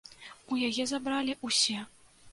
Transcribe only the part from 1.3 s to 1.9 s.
ўсе.